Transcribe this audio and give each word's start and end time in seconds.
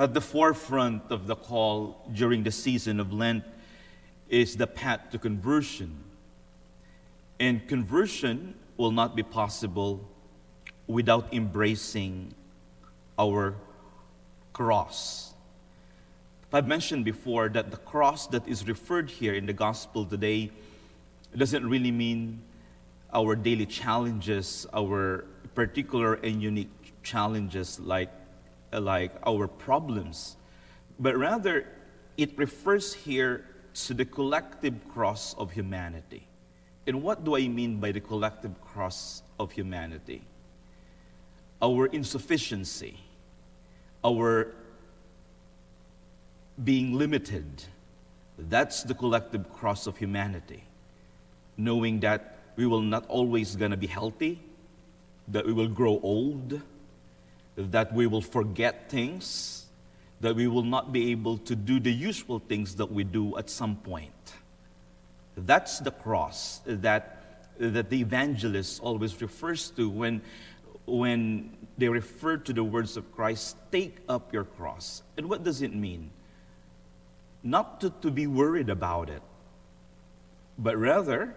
At 0.00 0.14
the 0.14 0.20
forefront 0.22 1.02
of 1.10 1.26
the 1.26 1.36
call 1.36 2.08
during 2.14 2.42
the 2.42 2.50
season 2.50 3.00
of 3.00 3.12
Lent 3.12 3.44
is 4.30 4.56
the 4.56 4.66
path 4.66 5.10
to 5.10 5.18
conversion. 5.18 5.94
And 7.38 7.68
conversion 7.68 8.54
will 8.78 8.92
not 8.92 9.14
be 9.14 9.22
possible 9.22 10.08
without 10.86 11.34
embracing 11.34 12.32
our 13.18 13.56
cross. 14.54 15.34
I've 16.50 16.66
mentioned 16.66 17.04
before 17.04 17.50
that 17.50 17.70
the 17.70 17.76
cross 17.76 18.26
that 18.28 18.48
is 18.48 18.66
referred 18.66 19.10
here 19.10 19.34
in 19.34 19.44
the 19.44 19.52
gospel 19.52 20.06
today 20.06 20.50
doesn't 21.36 21.68
really 21.68 21.90
mean 21.90 22.40
our 23.12 23.36
daily 23.36 23.66
challenges, 23.66 24.66
our 24.72 25.26
particular 25.54 26.14
and 26.14 26.42
unique 26.42 26.94
challenges 27.02 27.78
like, 27.78 28.08
like 28.72 29.12
our 29.26 29.48
problems, 29.48 30.36
but 30.98 31.16
rather 31.16 31.66
it 32.16 32.36
refers 32.38 32.92
here 32.92 33.44
to 33.72 33.94
the 33.94 34.04
collective 34.04 34.74
cross 34.88 35.34
of 35.34 35.50
humanity. 35.50 36.26
And 36.86 37.02
what 37.02 37.24
do 37.24 37.36
I 37.36 37.48
mean 37.48 37.78
by 37.78 37.92
the 37.92 38.00
collective 38.00 38.60
cross 38.60 39.22
of 39.38 39.52
humanity? 39.52 40.22
Our 41.62 41.86
insufficiency, 41.86 42.96
our 44.04 44.54
being 46.64 46.94
limited. 46.94 47.64
That's 48.38 48.82
the 48.82 48.94
collective 48.94 49.52
cross 49.52 49.86
of 49.86 49.96
humanity. 49.96 50.64
Knowing 51.56 52.00
that 52.00 52.38
we 52.56 52.66
will 52.66 52.82
not 52.82 53.06
always 53.08 53.54
to 53.70 53.76
be 53.76 53.86
healthy, 53.86 54.40
that 55.28 55.46
we 55.46 55.52
will 55.52 55.68
grow 55.68 56.00
old, 56.02 56.60
that 57.70 57.92
we 57.92 58.06
will 58.06 58.20
forget 58.20 58.90
things, 58.90 59.66
that 60.20 60.34
we 60.34 60.46
will 60.46 60.64
not 60.64 60.92
be 60.92 61.10
able 61.10 61.38
to 61.38 61.56
do 61.56 61.80
the 61.80 61.92
usual 61.92 62.38
things 62.38 62.76
that 62.76 62.90
we 62.90 63.04
do 63.04 63.36
at 63.36 63.50
some 63.50 63.76
point. 63.76 64.34
That's 65.36 65.78
the 65.78 65.90
cross 65.90 66.60
that, 66.66 67.48
that 67.58 67.90
the 67.90 68.00
evangelist 68.00 68.80
always 68.82 69.20
refers 69.20 69.70
to 69.70 69.88
when, 69.88 70.22
when 70.86 71.56
they 71.78 71.88
refer 71.88 72.36
to 72.36 72.52
the 72.52 72.64
words 72.64 72.96
of 72.96 73.10
Christ 73.14 73.56
take 73.72 73.98
up 74.08 74.32
your 74.32 74.44
cross. 74.44 75.02
And 75.16 75.28
what 75.28 75.44
does 75.44 75.62
it 75.62 75.74
mean? 75.74 76.10
Not 77.42 77.80
to, 77.80 77.90
to 78.02 78.10
be 78.10 78.26
worried 78.26 78.68
about 78.68 79.08
it, 79.08 79.22
but 80.58 80.76
rather 80.76 81.34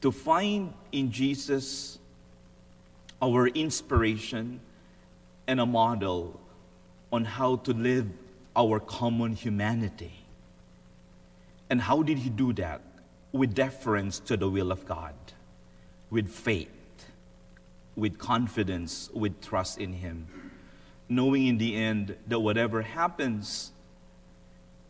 to 0.00 0.10
find 0.10 0.72
in 0.92 1.12
Jesus 1.12 1.98
our 3.22 3.48
inspiration 3.48 4.60
and 5.46 5.60
a 5.60 5.66
model 5.66 6.40
on 7.12 7.24
how 7.24 7.56
to 7.56 7.72
live 7.72 8.08
our 8.56 8.80
common 8.80 9.32
humanity. 9.32 10.12
And 11.68 11.80
how 11.80 12.02
did 12.02 12.18
he 12.18 12.30
do 12.30 12.52
that? 12.54 12.80
With 13.32 13.54
deference 13.54 14.18
to 14.20 14.36
the 14.36 14.48
will 14.48 14.72
of 14.72 14.86
God, 14.86 15.14
with 16.10 16.28
faith, 16.28 16.68
with 17.94 18.18
confidence, 18.18 19.08
with 19.12 19.40
trust 19.40 19.78
in 19.78 19.92
him, 19.92 20.26
knowing 21.08 21.46
in 21.46 21.58
the 21.58 21.76
end 21.76 22.16
that 22.26 22.40
whatever 22.40 22.82
happens, 22.82 23.72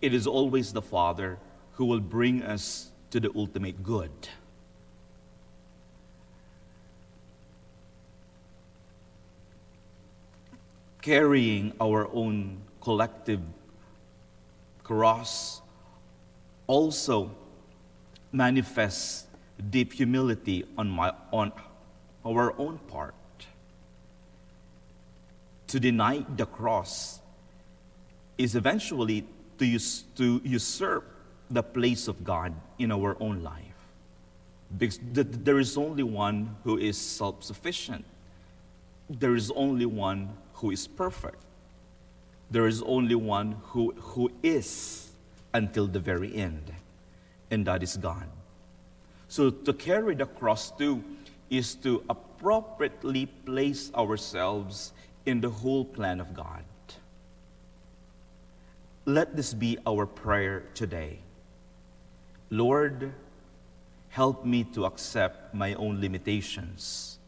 it 0.01 0.15
is 0.15 0.27
always 0.27 0.73
the 0.73 0.83
Father 0.83 1.39
who 1.73 1.85
will 1.85 2.01
bring 2.01 2.43
us 2.43 2.91
to 3.11 3.21
the 3.21 3.31
ultimate 3.35 3.83
good. 3.83 4.11
Carrying 11.03 11.73
our 11.81 12.09
own 12.13 12.63
collective 12.81 13.41
cross 14.83 15.61
also 16.67 17.35
manifests 18.33 19.27
deep 19.71 19.93
humility 19.93 20.65
on, 20.79 20.89
my, 20.89 21.13
on 21.33 21.53
our 22.25 22.55
own 22.59 22.79
part. 22.79 23.15
To 25.69 25.81
deny 25.81 26.25
the 26.37 26.47
cross 26.47 27.21
is 28.37 28.57
eventually 28.57 29.27
to, 29.59 29.77
us, 29.77 30.05
to 30.17 30.41
usurp 30.45 31.05
the 31.51 31.63
place 31.63 32.09
of 32.09 32.25
God 32.25 32.55
in 32.79 32.91
our 32.91 33.17
own 33.21 33.43
life. 33.43 33.65
Because 34.77 34.99
there 35.03 35.59
is 35.59 35.77
only 35.77 36.03
one 36.03 36.57
who 36.65 36.79
is 36.79 36.97
self 36.97 37.43
sufficient, 37.43 38.05
there 39.11 39.35
is 39.35 39.51
only 39.57 39.87
one 39.87 40.31
who 40.55 40.71
is 40.71 40.87
perfect. 40.87 41.43
There 42.51 42.67
is 42.67 42.83
only 42.83 43.17
one 43.17 43.57
who, 43.75 43.93
who 43.93 44.31
is 44.43 45.11
until 45.53 45.87
the 45.87 45.99
very 45.99 46.35
end, 46.35 46.73
and 47.51 47.67
that 47.67 47.83
is 47.83 47.97
God. 47.97 48.29
So 49.29 49.51
to 49.51 49.73
carry 49.73 50.15
the 50.15 50.27
cross 50.27 50.71
too 50.71 51.03
is 51.51 51.75
to 51.77 52.05
appropriately 52.09 53.27
place 53.27 53.91
ourselves 53.95 54.93
in 55.27 55.41
the 55.41 55.51
whole 55.51 55.85
plan 55.85 56.21
of 56.21 56.35
God. 56.35 56.65
Let 59.07 59.35
this 59.35 59.55
be 59.55 59.79
our 59.87 60.07
prayer 60.07 60.65
today. 60.75 61.19
Lord, 62.51 63.13
help 64.09 64.45
me 64.45 64.65
to 64.75 64.85
accept 64.85 65.55
my 65.55 65.75
own 65.75 66.01
limitations 66.01 67.20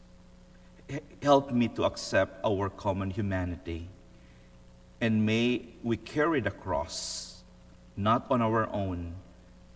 help 1.23 1.51
me 1.53 1.69
to 1.69 1.85
accept 1.85 2.45
our 2.45 2.69
common 2.69 3.11
humanity. 3.11 3.89
And 5.01 5.27
may 5.27 5.63
we 5.83 5.97
carry 5.97 6.41
the 6.41 6.51
cross, 6.51 7.43
not 7.97 8.27
on 8.31 8.43
our 8.43 8.69
own, 8.71 9.15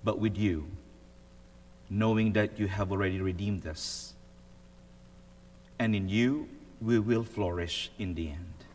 but 0.04 0.18
with 0.18 0.36
you, 0.36 0.66
knowing 1.90 2.32
that 2.32 2.58
you 2.58 2.66
have 2.68 2.92
already 2.92 3.20
redeemed 3.20 3.66
us. 3.66 4.14
And 5.78 5.94
in 5.94 6.08
you, 6.08 6.48
we 6.80 6.98
will 6.98 7.24
flourish 7.24 7.90
in 7.98 8.14
the 8.14 8.30
end. 8.30 8.65